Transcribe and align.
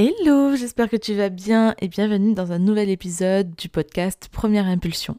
Hello, 0.00 0.54
j'espère 0.54 0.88
que 0.88 0.94
tu 0.94 1.14
vas 1.14 1.28
bien 1.28 1.74
et 1.80 1.88
bienvenue 1.88 2.32
dans 2.32 2.52
un 2.52 2.60
nouvel 2.60 2.88
épisode 2.88 3.56
du 3.56 3.68
podcast 3.68 4.28
Première 4.30 4.66
Impulsion. 4.66 5.16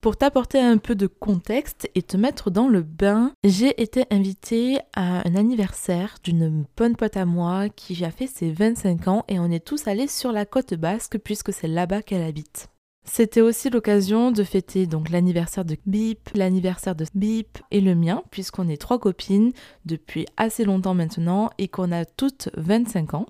Pour 0.00 0.16
t'apporter 0.16 0.58
un 0.58 0.78
peu 0.78 0.94
de 0.94 1.06
contexte 1.06 1.90
et 1.94 2.00
te 2.00 2.16
mettre 2.16 2.50
dans 2.50 2.66
le 2.66 2.80
bain, 2.80 3.34
j'ai 3.44 3.78
été 3.78 4.06
invitée 4.10 4.78
à 4.94 5.28
un 5.28 5.34
anniversaire 5.34 6.16
d'une 6.24 6.64
bonne 6.78 6.96
pote 6.96 7.18
à 7.18 7.26
moi 7.26 7.68
qui 7.68 8.02
a 8.06 8.10
fait 8.10 8.26
ses 8.26 8.50
25 8.50 9.06
ans 9.06 9.24
et 9.28 9.38
on 9.38 9.50
est 9.50 9.62
tous 9.62 9.86
allés 9.86 10.08
sur 10.08 10.32
la 10.32 10.46
côte 10.46 10.72
basque 10.72 11.18
puisque 11.18 11.52
c'est 11.52 11.68
là-bas 11.68 12.00
qu'elle 12.00 12.22
habite. 12.22 12.70
C'était 13.04 13.42
aussi 13.42 13.68
l'occasion 13.68 14.30
de 14.30 14.44
fêter 14.44 14.86
donc 14.86 15.10
l'anniversaire 15.10 15.66
de 15.66 15.76
Bip, 15.84 16.30
l'anniversaire 16.34 16.94
de 16.94 17.04
Bip 17.14 17.58
et 17.70 17.82
le 17.82 17.94
mien, 17.94 18.22
puisqu'on 18.30 18.70
est 18.70 18.80
trois 18.80 18.98
copines 18.98 19.52
depuis 19.84 20.24
assez 20.38 20.64
longtemps 20.64 20.94
maintenant 20.94 21.50
et 21.58 21.68
qu'on 21.68 21.92
a 21.92 22.06
toutes 22.06 22.48
25 22.56 23.12
ans. 23.12 23.26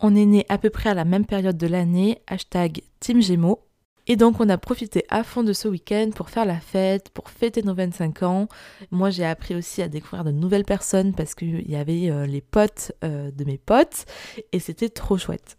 On 0.00 0.14
est 0.14 0.26
nés 0.26 0.46
à 0.48 0.58
peu 0.58 0.70
près 0.70 0.90
à 0.90 0.94
la 0.94 1.04
même 1.04 1.26
période 1.26 1.56
de 1.56 1.66
l'année, 1.66 2.22
hashtag 2.28 2.82
Team 3.00 3.20
Gémeaux. 3.20 3.64
Et 4.06 4.14
donc 4.14 4.38
on 4.38 4.48
a 4.48 4.56
profité 4.56 5.04
à 5.10 5.24
fond 5.24 5.42
de 5.42 5.52
ce 5.52 5.66
week-end 5.66 6.10
pour 6.14 6.30
faire 6.30 6.46
la 6.46 6.60
fête, 6.60 7.10
pour 7.10 7.28
fêter 7.28 7.62
nos 7.62 7.74
25 7.74 8.22
ans. 8.22 8.48
Moi 8.92 9.10
j'ai 9.10 9.24
appris 9.24 9.56
aussi 9.56 9.82
à 9.82 9.88
découvrir 9.88 10.24
de 10.24 10.30
nouvelles 10.30 10.64
personnes 10.64 11.14
parce 11.14 11.34
qu'il 11.34 11.68
y 11.68 11.74
avait 11.74 12.10
euh, 12.10 12.26
les 12.26 12.40
potes 12.40 12.92
euh, 13.04 13.32
de 13.32 13.44
mes 13.44 13.58
potes 13.58 14.06
et 14.52 14.60
c'était 14.60 14.88
trop 14.88 15.18
chouette. 15.18 15.58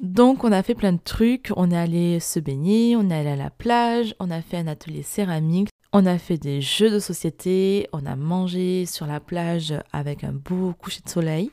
Donc 0.00 0.42
on 0.42 0.52
a 0.52 0.62
fait 0.62 0.74
plein 0.74 0.92
de 0.92 1.00
trucs, 1.02 1.50
on 1.56 1.70
est 1.70 1.76
allé 1.76 2.20
se 2.20 2.40
baigner, 2.40 2.96
on 2.96 3.08
est 3.10 3.14
allé 3.14 3.30
à 3.30 3.36
la 3.36 3.50
plage, 3.50 4.14
on 4.18 4.30
a 4.30 4.42
fait 4.42 4.58
un 4.58 4.66
atelier 4.66 5.02
céramique, 5.02 5.70
on 5.92 6.04
a 6.04 6.18
fait 6.18 6.36
des 6.36 6.60
jeux 6.60 6.90
de 6.90 6.98
société, 6.98 7.88
on 7.92 8.04
a 8.06 8.16
mangé 8.16 8.86
sur 8.86 9.06
la 9.06 9.20
plage 9.20 9.72
avec 9.92 10.24
un 10.24 10.32
beau 10.32 10.74
coucher 10.78 11.00
de 11.04 11.08
soleil. 11.08 11.50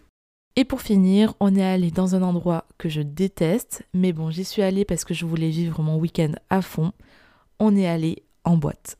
Et 0.57 0.63
pour 0.63 0.81
finir, 0.81 1.33
on 1.41 1.53
est 1.55 1.63
allé 1.63 1.91
dans 1.91 2.15
un 2.15 2.21
endroit 2.21 2.65
que 2.77 2.87
je 2.87 3.01
déteste, 3.01 3.83
mais 3.93 4.13
bon, 4.13 4.29
j'y 4.29 4.45
suis 4.45 4.61
allée 4.61 4.85
parce 4.85 5.03
que 5.03 5.13
je 5.13 5.25
voulais 5.25 5.49
vivre 5.49 5.81
mon 5.81 5.97
week-end 5.97 6.31
à 6.49 6.61
fond. 6.61 6.93
On 7.59 7.75
est 7.75 7.87
allé 7.87 8.23
en 8.45 8.55
boîte. 8.55 8.97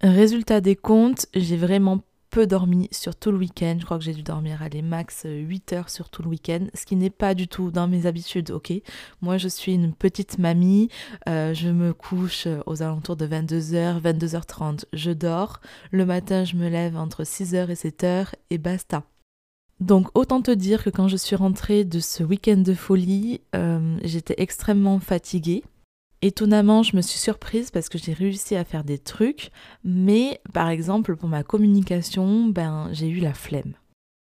Résultat 0.00 0.60
des 0.60 0.76
comptes, 0.76 1.26
j'ai 1.34 1.56
vraiment 1.56 2.00
peu 2.30 2.46
dormi 2.46 2.88
sur 2.92 3.16
tout 3.16 3.32
le 3.32 3.38
week-end. 3.38 3.76
Je 3.80 3.84
crois 3.84 3.98
que 3.98 4.04
j'ai 4.04 4.14
dû 4.14 4.22
dormir 4.22 4.62
à 4.62 4.68
les 4.68 4.82
max 4.82 5.26
8 5.26 5.72
heures 5.72 5.90
sur 5.90 6.08
tout 6.08 6.22
le 6.22 6.28
week-end, 6.28 6.66
ce 6.74 6.86
qui 6.86 6.94
n'est 6.94 7.10
pas 7.10 7.34
du 7.34 7.48
tout 7.48 7.72
dans 7.72 7.88
mes 7.88 8.06
habitudes, 8.06 8.52
ok? 8.52 8.72
Moi, 9.20 9.36
je 9.38 9.48
suis 9.48 9.74
une 9.74 9.92
petite 9.92 10.38
mamie. 10.38 10.88
Euh, 11.28 11.52
je 11.52 11.68
me 11.68 11.92
couche 11.92 12.46
aux 12.66 12.82
alentours 12.82 13.16
de 13.16 13.26
22h, 13.26 14.00
22h30. 14.00 14.84
Je 14.92 15.10
dors. 15.10 15.60
Le 15.90 16.06
matin, 16.06 16.44
je 16.44 16.54
me 16.54 16.68
lève 16.68 16.96
entre 16.96 17.24
6h 17.24 17.68
et 17.68 17.74
7h 17.74 18.28
et 18.50 18.58
basta. 18.58 19.02
Donc 19.80 20.08
autant 20.14 20.42
te 20.42 20.50
dire 20.50 20.84
que 20.84 20.90
quand 20.90 21.08
je 21.08 21.16
suis 21.16 21.36
rentrée 21.36 21.84
de 21.84 22.00
ce 22.00 22.22
week-end 22.22 22.58
de 22.58 22.74
folie, 22.74 23.40
euh, 23.56 23.98
j'étais 24.04 24.34
extrêmement 24.36 25.00
fatiguée. 25.00 25.64
Étonnamment, 26.22 26.82
je 26.82 26.96
me 26.96 27.00
suis 27.00 27.18
surprise 27.18 27.70
parce 27.70 27.88
que 27.88 27.96
j'ai 27.96 28.12
réussi 28.12 28.54
à 28.54 28.64
faire 28.64 28.84
des 28.84 28.98
trucs, 28.98 29.50
mais 29.82 30.40
par 30.52 30.68
exemple 30.68 31.16
pour 31.16 31.30
ma 31.30 31.42
communication, 31.42 32.46
ben 32.46 32.90
j'ai 32.92 33.08
eu 33.08 33.20
la 33.20 33.32
flemme. 33.32 33.72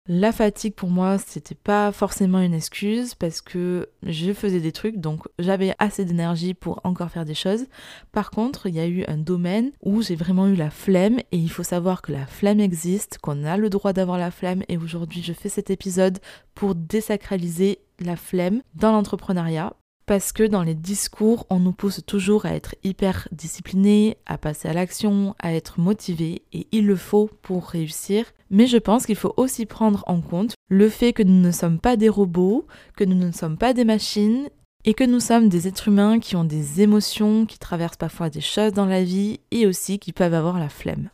La 0.08 0.30
fatigue 0.30 0.74
pour 0.74 0.88
moi, 0.88 1.18
c'était 1.18 1.56
pas 1.56 1.90
forcément 1.90 2.38
une 2.38 2.54
excuse 2.54 3.16
parce 3.16 3.40
que 3.40 3.88
je 4.04 4.32
faisais 4.32 4.60
des 4.60 4.70
trucs 4.70 4.98
donc 4.98 5.24
j'avais 5.40 5.74
assez 5.80 6.04
d'énergie 6.04 6.54
pour 6.54 6.80
encore 6.84 7.10
faire 7.10 7.24
des 7.24 7.34
choses. 7.34 7.66
Par 8.12 8.30
contre, 8.30 8.66
il 8.66 8.76
y 8.76 8.80
a 8.80 8.86
eu 8.86 9.04
un 9.08 9.16
domaine 9.16 9.72
où 9.82 10.02
j'ai 10.02 10.14
vraiment 10.14 10.46
eu 10.46 10.54
la 10.54 10.70
flemme 10.70 11.18
et 11.32 11.38
il 11.38 11.50
faut 11.50 11.64
savoir 11.64 12.02
que 12.02 12.12
la 12.12 12.24
flemme 12.24 12.60
existe, 12.60 13.18
qu'on 13.18 13.44
a 13.44 13.56
le 13.56 13.68
droit 13.68 13.92
d'avoir 13.92 14.16
la 14.16 14.30
flemme 14.30 14.62
et 14.68 14.78
aujourd'hui 14.78 15.22
je 15.22 15.32
fais 15.32 15.48
cet 15.48 15.70
épisode 15.70 16.20
pour 16.54 16.76
désacraliser 16.76 17.80
la 17.98 18.14
flemme 18.14 18.62
dans 18.76 18.92
l'entrepreneuriat 18.92 19.74
parce 20.06 20.30
que 20.30 20.44
dans 20.44 20.62
les 20.62 20.74
discours, 20.74 21.46
on 21.50 21.58
nous 21.58 21.72
pousse 21.72 22.00
toujours 22.06 22.46
à 22.46 22.54
être 22.54 22.76
hyper 22.84 23.28
discipliné, 23.32 24.16
à 24.24 24.38
passer 24.38 24.68
à 24.68 24.72
l'action, 24.72 25.34
à 25.40 25.52
être 25.52 25.80
motivé, 25.80 26.42
et 26.52 26.68
il 26.70 26.86
le 26.86 26.96
faut 26.96 27.28
pour 27.42 27.66
réussir. 27.66 28.24
Mais 28.48 28.68
je 28.68 28.78
pense 28.78 29.04
qu'il 29.04 29.16
faut 29.16 29.34
aussi 29.36 29.66
prendre 29.66 30.04
en 30.06 30.20
compte 30.20 30.54
le 30.68 30.88
fait 30.88 31.12
que 31.12 31.24
nous 31.24 31.40
ne 31.40 31.50
sommes 31.50 31.80
pas 31.80 31.96
des 31.96 32.08
robots, 32.08 32.66
que 32.96 33.02
nous 33.04 33.16
ne 33.16 33.32
sommes 33.32 33.58
pas 33.58 33.74
des 33.74 33.84
machines, 33.84 34.48
et 34.84 34.94
que 34.94 35.02
nous 35.02 35.18
sommes 35.18 35.48
des 35.48 35.66
êtres 35.66 35.88
humains 35.88 36.20
qui 36.20 36.36
ont 36.36 36.44
des 36.44 36.80
émotions, 36.80 37.44
qui 37.44 37.58
traversent 37.58 37.96
parfois 37.96 38.30
des 38.30 38.40
choses 38.40 38.72
dans 38.72 38.86
la 38.86 39.02
vie, 39.02 39.40
et 39.50 39.66
aussi 39.66 39.98
qui 39.98 40.12
peuvent 40.12 40.34
avoir 40.34 40.60
la 40.60 40.68
flemme. 40.68 41.10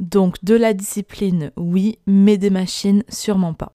Donc 0.00 0.42
de 0.42 0.54
la 0.54 0.74
discipline, 0.74 1.52
oui, 1.56 1.98
mais 2.08 2.38
des 2.38 2.50
machines, 2.50 3.04
sûrement 3.08 3.54
pas. 3.54 3.72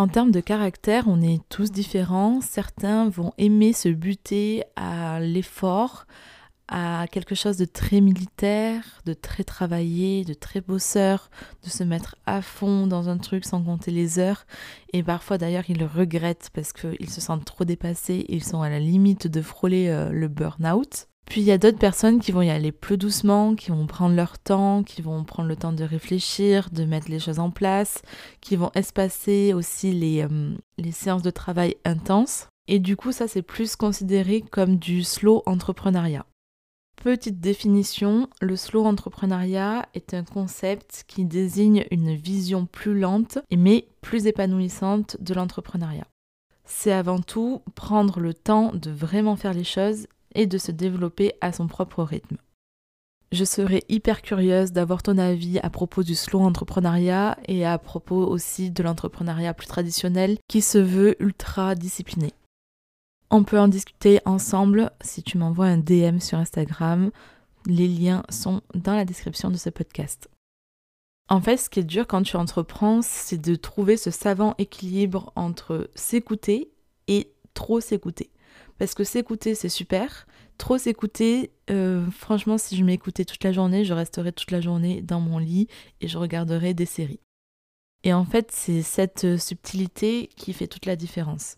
En 0.00 0.06
termes 0.06 0.30
de 0.30 0.38
caractère, 0.38 1.08
on 1.08 1.20
est 1.20 1.40
tous 1.48 1.72
différents. 1.72 2.40
Certains 2.40 3.08
vont 3.08 3.32
aimer 3.36 3.72
se 3.72 3.88
buter 3.88 4.62
à 4.76 5.18
l'effort, 5.18 6.06
à 6.68 7.06
quelque 7.10 7.34
chose 7.34 7.56
de 7.56 7.64
très 7.64 8.00
militaire, 8.00 8.84
de 9.06 9.12
très 9.12 9.42
travaillé, 9.42 10.24
de 10.24 10.34
très 10.34 10.60
bosseur, 10.60 11.30
de 11.64 11.68
se 11.68 11.82
mettre 11.82 12.14
à 12.26 12.42
fond 12.42 12.86
dans 12.86 13.08
un 13.08 13.18
truc 13.18 13.44
sans 13.44 13.60
compter 13.60 13.90
les 13.90 14.20
heures. 14.20 14.46
Et 14.92 15.02
parfois 15.02 15.36
d'ailleurs 15.36 15.68
ils 15.68 15.80
le 15.80 15.86
regrettent 15.86 16.50
parce 16.54 16.72
qu'ils 16.72 17.10
se 17.10 17.20
sentent 17.20 17.44
trop 17.44 17.64
dépassés, 17.64 18.24
ils 18.28 18.44
sont 18.44 18.62
à 18.62 18.70
la 18.70 18.78
limite 18.78 19.26
de 19.26 19.42
frôler 19.42 19.88
euh, 19.88 20.10
le 20.10 20.28
burn-out. 20.28 21.08
Puis 21.28 21.42
il 21.42 21.46
y 21.46 21.52
a 21.52 21.58
d'autres 21.58 21.78
personnes 21.78 22.20
qui 22.20 22.32
vont 22.32 22.40
y 22.40 22.48
aller 22.48 22.72
plus 22.72 22.96
doucement, 22.96 23.54
qui 23.54 23.70
vont 23.70 23.86
prendre 23.86 24.14
leur 24.14 24.38
temps, 24.38 24.82
qui 24.82 25.02
vont 25.02 25.24
prendre 25.24 25.48
le 25.48 25.56
temps 25.56 25.72
de 25.72 25.84
réfléchir, 25.84 26.70
de 26.72 26.84
mettre 26.84 27.10
les 27.10 27.18
choses 27.18 27.38
en 27.38 27.50
place, 27.50 28.00
qui 28.40 28.56
vont 28.56 28.70
espacer 28.74 29.52
aussi 29.52 29.92
les, 29.92 30.22
euh, 30.22 30.56
séances 30.90 31.22
de 31.22 31.30
travail 31.30 31.76
intenses. 31.84 32.48
Et 32.66 32.78
du 32.78 32.96
coup, 32.96 33.12
ça 33.12 33.28
c'est 33.28 33.42
plus 33.42 33.76
considéré 33.76 34.40
comme 34.40 34.76
du 34.76 35.04
slow 35.04 35.42
entrepreneuriat. 35.44 36.24
Petite 36.96 37.40
définition, 37.40 38.28
le 38.40 38.56
slow 38.56 38.84
entrepreneuriat 38.84 39.86
est 39.94 40.14
un 40.14 40.24
concept 40.24 41.04
qui 41.06 41.24
désigne 41.24 41.84
une 41.90 42.14
vision 42.14 42.66
plus 42.66 42.98
lente 42.98 43.38
mais 43.54 43.86
plus 44.00 44.26
épanouissante 44.26 45.18
de 45.20 45.34
l'entrepreneuriat. 45.34 46.06
C'est 46.64 46.92
avant 46.92 47.20
tout 47.20 47.62
prendre 47.74 48.18
le 48.18 48.34
temps 48.34 48.72
de 48.74 48.90
vraiment 48.90 49.36
faire 49.36 49.54
les 49.54 49.64
choses 49.64 50.06
et 50.34 50.46
de 50.46 50.58
se 50.58 50.72
développer 50.72 51.32
à 51.40 51.52
son 51.52 51.66
propre 51.66 52.02
rythme. 52.02 52.36
Je 53.30 53.44
serais 53.44 53.82
hyper 53.90 54.22
curieuse 54.22 54.72
d'avoir 54.72 55.02
ton 55.02 55.18
avis 55.18 55.58
à 55.58 55.68
propos 55.68 56.02
du 56.02 56.14
slow 56.14 56.40
entrepreneuriat 56.40 57.36
et 57.46 57.66
à 57.66 57.76
propos 57.76 58.26
aussi 58.26 58.70
de 58.70 58.82
l'entrepreneuriat 58.82 59.52
plus 59.52 59.66
traditionnel 59.66 60.38
qui 60.48 60.62
se 60.62 60.78
veut 60.78 61.22
ultra 61.22 61.74
discipliné. 61.74 62.32
On 63.30 63.44
peut 63.44 63.58
en 63.58 63.68
discuter 63.68 64.20
ensemble 64.24 64.90
si 65.02 65.22
tu 65.22 65.36
m'envoies 65.36 65.66
un 65.66 65.76
DM 65.76 66.20
sur 66.20 66.38
Instagram. 66.38 67.10
Les 67.66 67.86
liens 67.86 68.22
sont 68.30 68.62
dans 68.74 68.94
la 68.94 69.04
description 69.04 69.50
de 69.50 69.58
ce 69.58 69.68
podcast. 69.68 70.30
En 71.28 71.42
fait, 71.42 71.58
ce 71.58 71.68
qui 71.68 71.80
est 71.80 71.84
dur 71.84 72.06
quand 72.06 72.22
tu 72.22 72.36
entreprends, 72.36 73.02
c'est 73.02 73.36
de 73.36 73.54
trouver 73.54 73.98
ce 73.98 74.10
savant 74.10 74.54
équilibre 74.56 75.30
entre 75.36 75.90
s'écouter 75.94 76.70
et 77.06 77.30
trop 77.52 77.80
s'écouter. 77.80 78.30
Parce 78.78 78.94
que 78.94 79.04
s'écouter, 79.04 79.54
c'est 79.54 79.68
super. 79.68 80.26
Trop 80.56 80.78
s'écouter, 80.78 81.52
euh, 81.70 82.08
franchement, 82.10 82.58
si 82.58 82.76
je 82.76 82.84
m'écoutais 82.84 83.24
toute 83.24 83.44
la 83.44 83.52
journée, 83.52 83.84
je 83.84 83.92
resterais 83.92 84.32
toute 84.32 84.50
la 84.50 84.60
journée 84.60 85.02
dans 85.02 85.20
mon 85.20 85.38
lit 85.38 85.68
et 86.00 86.08
je 86.08 86.18
regarderais 86.18 86.74
des 86.74 86.86
séries. 86.86 87.20
Et 88.04 88.12
en 88.12 88.24
fait, 88.24 88.50
c'est 88.52 88.82
cette 88.82 89.24
euh, 89.24 89.38
subtilité 89.38 90.28
qui 90.36 90.52
fait 90.52 90.68
toute 90.68 90.86
la 90.86 90.96
différence. 90.96 91.56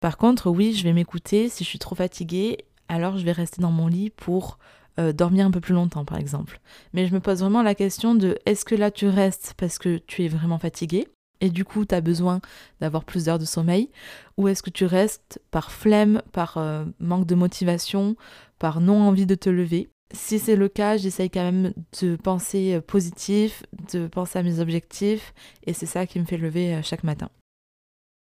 Par 0.00 0.16
contre, 0.16 0.50
oui, 0.50 0.72
je 0.72 0.84
vais 0.84 0.92
m'écouter. 0.92 1.48
Si 1.48 1.64
je 1.64 1.68
suis 1.68 1.78
trop 1.78 1.94
fatiguée, 1.94 2.58
alors 2.88 3.16
je 3.16 3.24
vais 3.24 3.32
rester 3.32 3.60
dans 3.60 3.70
mon 3.70 3.88
lit 3.88 4.10
pour 4.10 4.58
euh, 4.98 5.12
dormir 5.12 5.46
un 5.46 5.50
peu 5.50 5.60
plus 5.60 5.74
longtemps, 5.74 6.04
par 6.04 6.18
exemple. 6.18 6.60
Mais 6.92 7.06
je 7.06 7.14
me 7.14 7.20
pose 7.20 7.40
vraiment 7.40 7.62
la 7.62 7.74
question 7.74 8.14
de 8.14 8.38
est-ce 8.46 8.64
que 8.64 8.74
là 8.74 8.90
tu 8.90 9.06
restes 9.06 9.54
parce 9.56 9.78
que 9.78 9.98
tu 9.98 10.24
es 10.24 10.28
vraiment 10.28 10.58
fatigué 10.58 11.06
et 11.40 11.50
du 11.50 11.64
coup 11.64 11.84
tu 11.84 11.94
as 11.94 12.00
besoin 12.00 12.40
d'avoir 12.80 13.04
plus 13.04 13.24
d'heures 13.24 13.38
de 13.38 13.44
sommeil 13.44 13.90
ou 14.36 14.48
est-ce 14.48 14.62
que 14.62 14.70
tu 14.70 14.84
restes 14.84 15.40
par 15.50 15.70
flemme, 15.70 16.22
par 16.32 16.56
euh, 16.58 16.84
manque 17.00 17.26
de 17.26 17.34
motivation, 17.34 18.16
par 18.58 18.80
non 18.80 19.02
envie 19.02 19.26
de 19.26 19.34
te 19.34 19.50
lever? 19.50 19.88
Si 20.14 20.38
c'est 20.38 20.56
le 20.56 20.68
cas, 20.68 20.96
j'essaye 20.96 21.28
quand 21.28 21.44
même 21.44 21.74
de 22.00 22.16
penser 22.16 22.74
euh, 22.74 22.80
positif, 22.80 23.64
de 23.92 24.06
penser 24.06 24.38
à 24.38 24.42
mes 24.42 24.60
objectifs, 24.60 25.34
et 25.66 25.74
c'est 25.74 25.86
ça 25.86 26.06
qui 26.06 26.18
me 26.18 26.24
fait 26.24 26.38
lever 26.38 26.74
euh, 26.74 26.82
chaque 26.82 27.04
matin. 27.04 27.28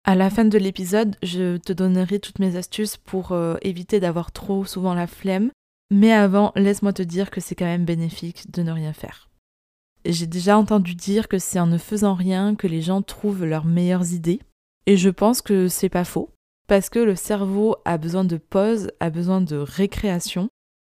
À 0.05 0.15
la 0.15 0.29
fin 0.29 0.45
de 0.45 0.57
l'épisode, 0.57 1.15
je 1.23 1.57
te 1.57 1.71
donnerai 1.71 2.19
toutes 2.19 2.39
mes 2.39 2.57
astuces 2.57 2.97
pour 2.97 3.33
éviter 3.61 4.01
d'avoir 4.01 4.33
trop 4.33 4.65
souvent 4.65 4.93
la 4.93 5.07
flemme, 5.07 5.49
mais 5.91 6.11
avant, 6.11 6.51
laisse-moi 6.57 6.91
te 6.91 7.03
dire 7.03 7.31
que 7.31 7.39
c'est 7.39 7.55
quand 7.55 7.63
même 7.63 7.85
bénéfique 7.85 8.51
de 8.51 8.63
ne 8.63 8.71
rien 8.73 8.91
faire. 8.91 9.29
J'ai 10.05 10.27
déjà 10.27 10.57
entendu 10.57 10.95
dire 10.95 11.27
que 11.27 11.39
c'est 11.39 11.59
en 11.59 11.67
ne 11.67 11.77
faisant 11.77 12.13
rien 12.13 12.55
que 12.55 12.67
les 12.67 12.81
gens 12.81 13.01
trouvent 13.01 13.45
leurs 13.45 13.65
meilleures 13.65 14.13
idées. 14.13 14.41
Et 14.85 14.97
je 14.97 15.09
pense 15.09 15.41
que 15.41 15.67
c'est 15.69 15.89
pas 15.89 16.03
faux. 16.03 16.29
Parce 16.67 16.89
que 16.89 16.99
le 16.99 17.15
cerveau 17.15 17.77
a 17.85 17.97
besoin 17.97 18.25
de 18.25 18.37
pause, 18.37 18.89
a 18.99 19.09
besoin 19.09 19.41
de 19.41 19.55
récréation 19.55 20.49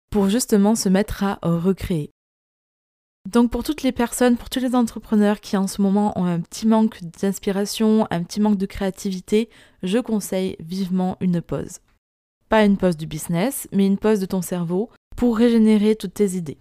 pour 0.09 0.29
justement 0.29 0.75
se 0.75 0.89
mettre 0.89 1.23
à 1.23 1.39
recréer. 1.41 2.11
Donc 3.29 3.51
pour 3.51 3.63
toutes 3.63 3.83
les 3.83 3.91
personnes, 3.91 4.35
pour 4.35 4.49
tous 4.49 4.59
les 4.59 4.75
entrepreneurs 4.75 5.39
qui 5.39 5.57
en 5.57 5.67
ce 5.67 5.81
moment 5.81 6.17
ont 6.19 6.25
un 6.25 6.41
petit 6.41 6.67
manque 6.67 7.01
d'inspiration, 7.03 8.05
un 8.11 8.23
petit 8.23 8.41
manque 8.41 8.57
de 8.57 8.65
créativité, 8.65 9.49
je 9.81 9.97
conseille 9.99 10.57
vivement 10.59 11.17
une 11.21 11.41
pause. 11.41 11.79
Pas 12.49 12.65
une 12.65 12.77
pause 12.77 12.97
du 12.97 13.07
business, 13.07 13.67
mais 13.71 13.87
une 13.87 13.97
pause 13.97 14.19
de 14.19 14.25
ton 14.25 14.41
cerveau 14.41 14.89
pour 15.15 15.37
régénérer 15.37 15.95
toutes 15.95 16.15
tes 16.15 16.31
idées. 16.31 16.57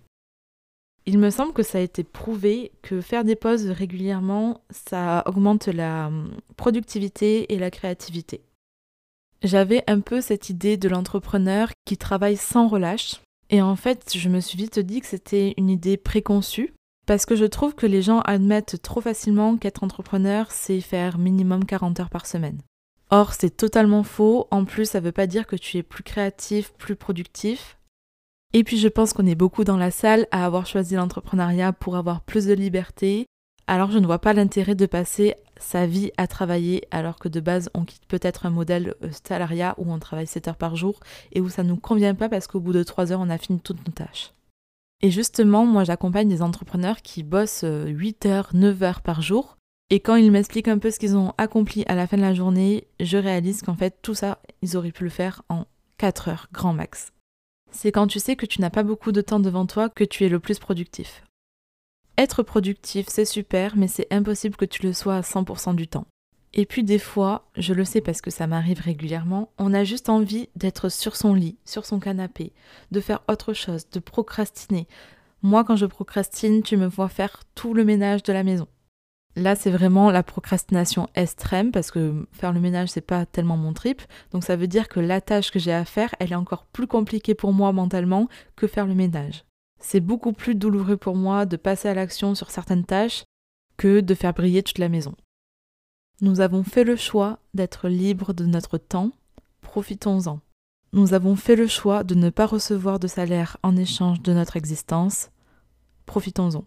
Il 1.06 1.18
me 1.18 1.30
semble 1.30 1.52
que 1.52 1.62
ça 1.62 1.78
a 1.78 1.80
été 1.80 2.04
prouvé 2.04 2.72
que 2.82 3.00
faire 3.00 3.24
des 3.24 3.34
pauses 3.34 3.66
régulièrement, 3.66 4.62
ça 4.70 5.24
augmente 5.26 5.66
la 5.66 6.06
hum, 6.06 6.30
productivité 6.56 7.52
et 7.52 7.58
la 7.58 7.70
créativité. 7.70 8.42
J'avais 9.42 9.82
un 9.88 10.00
peu 10.00 10.20
cette 10.20 10.50
idée 10.50 10.76
de 10.76 10.88
l'entrepreneur 10.88 11.70
qui 11.84 11.96
travaille 11.96 12.36
sans 12.36 12.68
relâche. 12.68 13.20
Et 13.50 13.60
en 13.60 13.74
fait, 13.74 14.12
je 14.14 14.28
me 14.28 14.38
suis 14.38 14.56
vite 14.56 14.78
dit 14.78 15.00
que 15.00 15.06
c'était 15.06 15.54
une 15.56 15.68
idée 15.68 15.96
préconçue, 15.96 16.72
parce 17.06 17.26
que 17.26 17.34
je 17.34 17.44
trouve 17.44 17.74
que 17.74 17.86
les 17.86 18.02
gens 18.02 18.20
admettent 18.20 18.80
trop 18.80 19.00
facilement 19.00 19.56
qu'être 19.56 19.82
entrepreneur, 19.82 20.50
c'est 20.50 20.80
faire 20.80 21.18
minimum 21.18 21.64
40 21.64 21.98
heures 21.98 22.10
par 22.10 22.26
semaine. 22.26 22.60
Or, 23.10 23.34
c'est 23.34 23.56
totalement 23.56 24.04
faux. 24.04 24.46
En 24.50 24.64
plus, 24.64 24.86
ça 24.86 25.00
ne 25.00 25.04
veut 25.04 25.12
pas 25.12 25.26
dire 25.26 25.46
que 25.46 25.56
tu 25.56 25.76
es 25.76 25.82
plus 25.82 26.04
créatif, 26.04 26.72
plus 26.78 26.96
productif. 26.96 27.76
Et 28.54 28.64
puis 28.64 28.76
je 28.76 28.88
pense 28.88 29.12
qu'on 29.12 29.26
est 29.26 29.34
beaucoup 29.34 29.64
dans 29.64 29.78
la 29.78 29.90
salle 29.90 30.26
à 30.30 30.44
avoir 30.44 30.66
choisi 30.66 30.94
l'entrepreneuriat 30.94 31.72
pour 31.72 31.96
avoir 31.96 32.20
plus 32.20 32.46
de 32.46 32.52
liberté. 32.52 33.26
Alors 33.66 33.90
je 33.90 33.98
ne 33.98 34.06
vois 34.06 34.18
pas 34.18 34.34
l'intérêt 34.34 34.74
de 34.74 34.84
passer 34.86 35.34
sa 35.56 35.86
vie 35.86 36.10
à 36.18 36.26
travailler 36.26 36.86
alors 36.90 37.18
que 37.18 37.28
de 37.28 37.40
base 37.40 37.70
on 37.72 37.84
quitte 37.84 38.04
peut-être 38.06 38.44
un 38.44 38.50
modèle 38.50 38.94
euh, 39.02 39.08
salariat 39.24 39.74
où 39.78 39.90
on 39.90 39.98
travaille 39.98 40.26
7 40.26 40.48
heures 40.48 40.56
par 40.56 40.76
jour 40.76 40.98
et 41.32 41.40
où 41.40 41.48
ça 41.48 41.62
ne 41.62 41.68
nous 41.68 41.76
convient 41.76 42.14
pas 42.14 42.28
parce 42.28 42.46
qu'au 42.46 42.60
bout 42.60 42.72
de 42.72 42.82
3 42.82 43.12
heures 43.12 43.20
on 43.20 43.30
a 43.30 43.38
fini 43.38 43.60
toutes 43.60 43.86
nos 43.86 43.92
tâches. 43.92 44.32
Et 45.00 45.10
justement, 45.10 45.64
moi 45.64 45.84
j'accompagne 45.84 46.28
des 46.28 46.42
entrepreneurs 46.42 47.00
qui 47.00 47.22
bossent 47.22 47.64
8 47.64 48.26
euh, 48.26 48.28
heures, 48.28 48.50
9 48.52 48.82
heures 48.82 49.00
par 49.00 49.22
jour 49.22 49.56
et 49.88 50.00
quand 50.00 50.16
ils 50.16 50.32
m'expliquent 50.32 50.68
un 50.68 50.78
peu 50.78 50.90
ce 50.90 50.98
qu'ils 50.98 51.16
ont 51.16 51.32
accompli 51.38 51.84
à 51.86 51.94
la 51.94 52.06
fin 52.06 52.16
de 52.16 52.22
la 52.22 52.34
journée, 52.34 52.88
je 53.00 53.16
réalise 53.16 53.62
qu'en 53.62 53.76
fait 53.76 53.96
tout 54.02 54.14
ça, 54.14 54.40
ils 54.60 54.76
auraient 54.76 54.92
pu 54.92 55.04
le 55.04 55.10
faire 55.10 55.42
en 55.48 55.64
4 55.98 56.28
heures 56.28 56.48
grand 56.52 56.74
max 56.74 57.12
c'est 57.72 57.92
quand 57.92 58.06
tu 58.06 58.20
sais 58.20 58.36
que 58.36 58.46
tu 58.46 58.60
n'as 58.60 58.70
pas 58.70 58.82
beaucoup 58.82 59.12
de 59.12 59.20
temps 59.20 59.40
devant 59.40 59.66
toi 59.66 59.88
que 59.88 60.04
tu 60.04 60.24
es 60.24 60.28
le 60.28 60.38
plus 60.38 60.58
productif. 60.58 61.24
Être 62.18 62.42
productif, 62.42 63.06
c'est 63.08 63.24
super, 63.24 63.76
mais 63.76 63.88
c'est 63.88 64.06
impossible 64.12 64.56
que 64.56 64.64
tu 64.64 64.82
le 64.82 64.92
sois 64.92 65.16
à 65.16 65.20
100% 65.22 65.74
du 65.74 65.88
temps. 65.88 66.06
Et 66.54 66.66
puis 66.66 66.84
des 66.84 66.98
fois, 66.98 67.48
je 67.56 67.72
le 67.72 67.84
sais 67.84 68.02
parce 68.02 68.20
que 68.20 68.30
ça 68.30 68.46
m'arrive 68.46 68.80
régulièrement, 68.80 69.50
on 69.58 69.72
a 69.72 69.84
juste 69.84 70.10
envie 70.10 70.50
d'être 70.54 70.90
sur 70.90 71.16
son 71.16 71.32
lit, 71.32 71.56
sur 71.64 71.86
son 71.86 71.98
canapé, 71.98 72.52
de 72.90 73.00
faire 73.00 73.22
autre 73.28 73.54
chose, 73.54 73.88
de 73.90 74.00
procrastiner. 74.00 74.86
Moi, 75.40 75.64
quand 75.64 75.76
je 75.76 75.86
procrastine, 75.86 76.62
tu 76.62 76.76
me 76.76 76.86
vois 76.86 77.08
faire 77.08 77.40
tout 77.54 77.72
le 77.72 77.84
ménage 77.84 78.22
de 78.22 78.34
la 78.34 78.44
maison. 78.44 78.68
Là, 79.34 79.56
c'est 79.56 79.70
vraiment 79.70 80.10
la 80.10 80.22
procrastination 80.22 81.08
extrême 81.14 81.72
parce 81.72 81.90
que 81.90 82.26
faire 82.32 82.52
le 82.52 82.60
ménage, 82.60 82.90
c'est 82.90 83.00
pas 83.00 83.24
tellement 83.24 83.56
mon 83.56 83.72
trip. 83.72 84.02
Donc 84.30 84.44
ça 84.44 84.56
veut 84.56 84.66
dire 84.66 84.88
que 84.88 85.00
la 85.00 85.22
tâche 85.22 85.50
que 85.50 85.58
j'ai 85.58 85.72
à 85.72 85.86
faire, 85.86 86.14
elle 86.18 86.32
est 86.32 86.36
encore 86.36 86.66
plus 86.66 86.86
compliquée 86.86 87.34
pour 87.34 87.52
moi 87.52 87.72
mentalement 87.72 88.28
que 88.56 88.66
faire 88.66 88.86
le 88.86 88.94
ménage. 88.94 89.44
C'est 89.80 90.00
beaucoup 90.00 90.32
plus 90.32 90.54
douloureux 90.54 90.98
pour 90.98 91.16
moi 91.16 91.46
de 91.46 91.56
passer 91.56 91.88
à 91.88 91.94
l'action 91.94 92.34
sur 92.34 92.50
certaines 92.50 92.84
tâches 92.84 93.24
que 93.78 94.00
de 94.00 94.14
faire 94.14 94.34
briller 94.34 94.62
toute 94.62 94.78
la 94.78 94.90
maison. 94.90 95.14
Nous 96.20 96.40
avons 96.40 96.62
fait 96.62 96.84
le 96.84 96.94
choix 96.94 97.38
d'être 97.54 97.88
libres 97.88 98.32
de 98.34 98.44
notre 98.44 98.78
temps, 98.78 99.10
profitons-en. 99.62 100.40
Nous 100.92 101.14
avons 101.14 101.36
fait 101.36 101.56
le 101.56 101.66
choix 101.66 102.04
de 102.04 102.14
ne 102.14 102.28
pas 102.28 102.46
recevoir 102.46 102.98
de 103.00 103.08
salaire 103.08 103.56
en 103.62 103.76
échange 103.76 104.20
de 104.20 104.34
notre 104.34 104.56
existence, 104.56 105.30
profitons-en. 106.04 106.64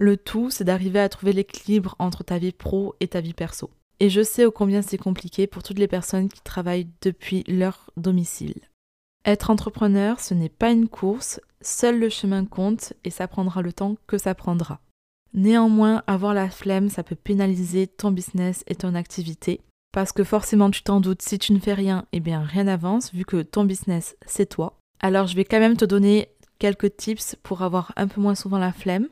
Le 0.00 0.16
tout, 0.16 0.48
c'est 0.48 0.64
d'arriver 0.64 0.98
à 0.98 1.10
trouver 1.10 1.34
l'équilibre 1.34 1.94
entre 1.98 2.24
ta 2.24 2.38
vie 2.38 2.52
pro 2.52 2.94
et 3.00 3.08
ta 3.08 3.20
vie 3.20 3.34
perso. 3.34 3.68
Et 4.00 4.08
je 4.08 4.22
sais 4.22 4.46
au 4.46 4.50
combien 4.50 4.80
c'est 4.80 4.96
compliqué 4.96 5.46
pour 5.46 5.62
toutes 5.62 5.78
les 5.78 5.88
personnes 5.88 6.30
qui 6.30 6.40
travaillent 6.40 6.88
depuis 7.02 7.44
leur 7.46 7.90
domicile. 7.98 8.54
Être 9.26 9.50
entrepreneur, 9.50 10.18
ce 10.18 10.32
n'est 10.32 10.48
pas 10.48 10.70
une 10.70 10.88
course, 10.88 11.38
seul 11.60 11.98
le 11.98 12.08
chemin 12.08 12.46
compte 12.46 12.94
et 13.04 13.10
ça 13.10 13.28
prendra 13.28 13.60
le 13.60 13.74
temps 13.74 13.96
que 14.06 14.16
ça 14.16 14.34
prendra. 14.34 14.80
Néanmoins, 15.34 16.02
avoir 16.06 16.32
la 16.32 16.48
flemme, 16.48 16.88
ça 16.88 17.02
peut 17.02 17.14
pénaliser 17.14 17.86
ton 17.86 18.10
business 18.10 18.64
et 18.68 18.76
ton 18.76 18.94
activité. 18.94 19.60
Parce 19.92 20.12
que 20.12 20.24
forcément, 20.24 20.70
tu 20.70 20.82
t'en 20.82 21.02
doutes, 21.02 21.20
si 21.20 21.38
tu 21.38 21.52
ne 21.52 21.60
fais 21.60 21.74
rien, 21.74 22.06
eh 22.12 22.20
bien 22.20 22.40
rien 22.40 22.64
n'avance, 22.64 23.12
vu 23.12 23.26
que 23.26 23.42
ton 23.42 23.64
business, 23.64 24.16
c'est 24.24 24.48
toi. 24.48 24.78
Alors 25.00 25.26
je 25.26 25.36
vais 25.36 25.44
quand 25.44 25.60
même 25.60 25.76
te 25.76 25.84
donner 25.84 26.30
quelques 26.58 26.96
tips 26.96 27.36
pour 27.42 27.60
avoir 27.60 27.92
un 27.96 28.08
peu 28.08 28.22
moins 28.22 28.34
souvent 28.34 28.58
la 28.58 28.72
flemme 28.72 29.06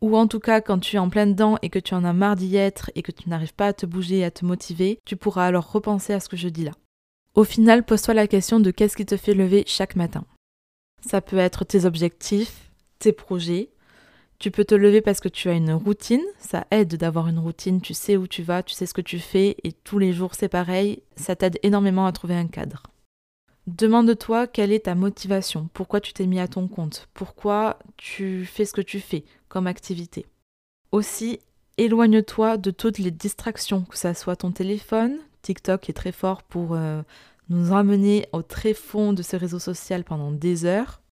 ou 0.00 0.16
en 0.16 0.26
tout 0.26 0.40
cas 0.40 0.60
quand 0.60 0.78
tu 0.78 0.96
es 0.96 0.98
en 0.98 1.08
plein 1.08 1.26
dedans 1.26 1.56
et 1.62 1.70
que 1.70 1.78
tu 1.78 1.94
en 1.94 2.04
as 2.04 2.12
marre 2.12 2.36
d'y 2.36 2.56
être 2.56 2.90
et 2.94 3.02
que 3.02 3.12
tu 3.12 3.28
n'arrives 3.28 3.54
pas 3.54 3.68
à 3.68 3.72
te 3.72 3.86
bouger 3.86 4.18
et 4.18 4.24
à 4.24 4.30
te 4.30 4.44
motiver, 4.44 4.98
tu 5.04 5.16
pourras 5.16 5.46
alors 5.46 5.70
repenser 5.70 6.12
à 6.12 6.20
ce 6.20 6.28
que 6.28 6.36
je 6.36 6.48
dis 6.48 6.64
là. 6.64 6.72
Au 7.34 7.44
final, 7.44 7.84
pose-toi 7.84 8.14
la 8.14 8.26
question 8.26 8.60
de 8.60 8.70
qu'est-ce 8.70 8.96
qui 8.96 9.06
te 9.06 9.16
fait 9.16 9.34
lever 9.34 9.64
chaque 9.66 9.96
matin. 9.96 10.24
Ça 11.04 11.20
peut 11.20 11.38
être 11.38 11.64
tes 11.64 11.84
objectifs, 11.84 12.70
tes 12.98 13.12
projets. 13.12 13.70
Tu 14.38 14.50
peux 14.50 14.64
te 14.64 14.74
lever 14.74 15.00
parce 15.00 15.20
que 15.20 15.28
tu 15.28 15.48
as 15.48 15.52
une 15.52 15.72
routine, 15.72 16.24
ça 16.38 16.66
aide 16.70 16.96
d'avoir 16.96 17.28
une 17.28 17.38
routine, 17.38 17.80
tu 17.80 17.94
sais 17.94 18.16
où 18.16 18.26
tu 18.26 18.42
vas, 18.42 18.62
tu 18.62 18.74
sais 18.74 18.86
ce 18.86 18.94
que 18.94 19.00
tu 19.00 19.18
fais 19.18 19.56
et 19.64 19.72
tous 19.72 19.98
les 19.98 20.12
jours 20.12 20.34
c'est 20.34 20.48
pareil, 20.48 21.02
ça 21.16 21.36
t'aide 21.36 21.58
énormément 21.62 22.06
à 22.06 22.12
trouver 22.12 22.34
un 22.34 22.46
cadre. 22.46 22.82
Demande-toi 23.66 24.46
quelle 24.46 24.70
est 24.70 24.84
ta 24.84 24.94
motivation, 24.94 25.68
pourquoi 25.74 26.00
tu 26.00 26.12
t'es 26.12 26.26
mis 26.26 26.38
à 26.38 26.46
ton 26.46 26.68
compte, 26.68 27.08
pourquoi 27.14 27.80
tu 27.96 28.44
fais 28.44 28.64
ce 28.64 28.72
que 28.72 28.80
tu 28.80 29.00
fais 29.00 29.24
comme 29.48 29.66
activité. 29.66 30.24
Aussi, 30.92 31.40
éloigne-toi 31.76 32.58
de 32.58 32.70
toutes 32.70 32.98
les 32.98 33.10
distractions, 33.10 33.82
que 33.82 33.98
ce 33.98 34.12
soit 34.12 34.36
ton 34.36 34.52
téléphone, 34.52 35.18
TikTok 35.42 35.90
est 35.90 35.94
très 35.94 36.12
fort 36.12 36.44
pour 36.44 36.74
euh, 36.74 37.02
nous 37.48 37.72
emmener 37.72 38.26
au 38.32 38.42
très 38.42 38.72
fond 38.72 39.12
de 39.12 39.22
ce 39.22 39.34
réseau 39.34 39.58
social 39.58 40.04
pendant 40.04 40.30
des 40.30 40.64
heures. 40.64 41.02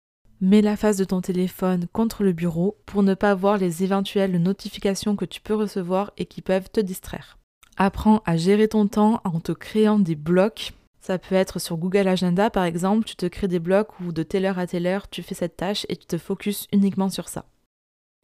Mets 0.40 0.62
la 0.62 0.76
face 0.76 0.96
de 0.96 1.04
ton 1.04 1.20
téléphone 1.20 1.86
contre 1.92 2.22
le 2.22 2.32
bureau 2.32 2.76
pour 2.86 3.02
ne 3.02 3.14
pas 3.14 3.34
voir 3.34 3.58
les 3.58 3.82
éventuelles 3.82 4.40
notifications 4.40 5.16
que 5.16 5.24
tu 5.24 5.40
peux 5.40 5.54
recevoir 5.54 6.12
et 6.18 6.26
qui 6.26 6.40
peuvent 6.40 6.70
te 6.70 6.80
distraire. 6.80 7.38
Apprends 7.76 8.22
à 8.26 8.36
gérer 8.36 8.68
ton 8.68 8.86
temps 8.86 9.20
en 9.24 9.40
te 9.40 9.52
créant 9.52 9.98
des 9.98 10.14
blocs 10.14 10.72
ça 11.04 11.18
peut 11.18 11.34
être 11.34 11.58
sur 11.58 11.76
Google 11.76 12.08
Agenda 12.08 12.48
par 12.48 12.64
exemple, 12.64 13.04
tu 13.04 13.14
te 13.14 13.26
crées 13.26 13.46
des 13.46 13.58
blocs 13.58 14.00
où 14.00 14.10
de 14.10 14.22
telle 14.22 14.46
heure 14.46 14.58
à 14.58 14.66
telle 14.66 14.86
heure 14.86 15.10
tu 15.10 15.22
fais 15.22 15.34
cette 15.34 15.58
tâche 15.58 15.84
et 15.90 15.96
tu 15.96 16.06
te 16.06 16.16
focuses 16.16 16.66
uniquement 16.72 17.10
sur 17.10 17.28
ça. 17.28 17.44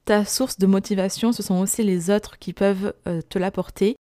Ta 0.07 0.25
source 0.25 0.59
de 0.59 0.67
motivation, 0.67 1.33
ce 1.33 1.43
sont 1.43 1.61
aussi 1.61 1.83
les 1.83 2.09
autres 2.09 2.39
qui 2.39 2.55
peuvent 2.55 2.95
euh, 3.07 3.21
te 3.21 3.39
l'apporter. 3.39 3.97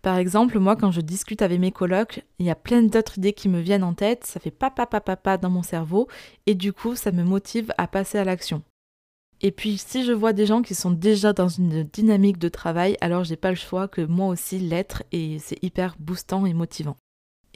Par 0.00 0.16
exemple, 0.16 0.58
moi 0.58 0.74
quand 0.74 0.90
je 0.90 1.02
discute 1.02 1.42
avec 1.42 1.60
mes 1.60 1.70
colocs, 1.70 2.24
il 2.38 2.46
y 2.46 2.50
a 2.50 2.54
plein 2.54 2.82
d'autres 2.82 3.18
idées 3.18 3.34
qui 3.34 3.50
me 3.50 3.60
viennent 3.60 3.84
en 3.84 3.92
tête, 3.92 4.24
ça 4.24 4.40
fait 4.40 4.50
papa 4.50 4.86
papa 4.86 5.16
papa 5.16 5.36
dans 5.36 5.50
mon 5.50 5.62
cerveau 5.62 6.08
et 6.46 6.54
du 6.54 6.72
coup 6.72 6.96
ça 6.96 7.12
me 7.12 7.24
motive 7.24 7.74
à 7.76 7.86
passer 7.86 8.16
à 8.16 8.24
l'action. 8.24 8.62
Et 9.42 9.50
puis 9.50 9.76
si 9.76 10.02
je 10.02 10.12
vois 10.12 10.32
des 10.32 10.46
gens 10.46 10.62
qui 10.62 10.74
sont 10.74 10.92
déjà 10.92 11.34
dans 11.34 11.48
une 11.48 11.82
dynamique 11.82 12.38
de 12.38 12.48
travail, 12.48 12.96
alors 13.02 13.24
j'ai 13.24 13.36
pas 13.36 13.50
le 13.50 13.56
choix 13.56 13.86
que 13.86 14.00
moi 14.00 14.28
aussi 14.28 14.58
l'être 14.58 15.02
et 15.12 15.38
c'est 15.40 15.62
hyper 15.62 15.96
boostant 15.98 16.46
et 16.46 16.54
motivant. 16.54 16.96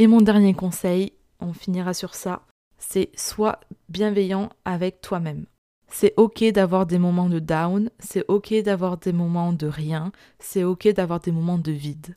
Et 0.01 0.07
mon 0.07 0.21
dernier 0.21 0.55
conseil, 0.55 1.13
on 1.41 1.53
finira 1.53 1.93
sur 1.93 2.15
ça, 2.15 2.47
c'est 2.79 3.11
sois 3.17 3.59
bienveillant 3.89 4.51
avec 4.65 5.01
toi-même. 5.01 5.47
C'est 5.91 6.15
ok 6.17 6.45
d'avoir 6.53 6.87
des 6.87 6.99
moments 6.99 7.29
de 7.29 7.41
down, 7.41 7.91
c'est 7.99 8.25
ok 8.29 8.55
d'avoir 8.63 8.99
des 8.99 9.13
moments 9.13 9.53
de 9.53 9.67
rien, 9.67 10.13
c'est 10.39 10.63
ok 10.63 10.87
d'avoir 10.95 11.19
des 11.19 11.33
moments 11.33 11.59
de 11.59 11.73
vide. 11.73 12.17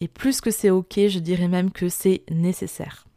Et 0.00 0.06
plus 0.06 0.40
que 0.40 0.52
c'est 0.52 0.70
ok, 0.70 1.08
je 1.08 1.18
dirais 1.18 1.48
même 1.48 1.72
que 1.72 1.88
c'est 1.88 2.22
nécessaire. 2.30 3.08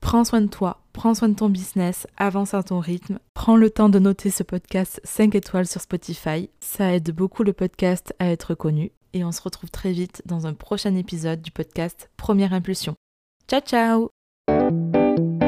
Prends 0.00 0.24
soin 0.24 0.40
de 0.40 0.48
toi, 0.48 0.82
prends 0.92 1.14
soin 1.14 1.28
de 1.28 1.34
ton 1.34 1.50
business, 1.50 2.08
avance 2.16 2.52
à 2.54 2.64
ton 2.64 2.80
rythme, 2.80 3.20
prends 3.34 3.56
le 3.56 3.70
temps 3.70 3.90
de 3.90 4.00
noter 4.00 4.30
ce 4.30 4.42
podcast 4.42 5.00
5 5.04 5.36
étoiles 5.36 5.68
sur 5.68 5.82
Spotify, 5.82 6.50
ça 6.58 6.94
aide 6.94 7.12
beaucoup 7.12 7.44
le 7.44 7.52
podcast 7.52 8.12
à 8.18 8.26
être 8.26 8.56
connu 8.56 8.90
et 9.12 9.24
on 9.24 9.30
se 9.30 9.42
retrouve 9.42 9.70
très 9.70 9.92
vite 9.92 10.22
dans 10.26 10.48
un 10.48 10.54
prochain 10.54 10.96
épisode 10.96 11.42
du 11.42 11.52
podcast 11.52 12.10
Première 12.16 12.54
Impulsion. 12.54 12.96
Ciao 13.50 13.60
ciao. 13.62 15.39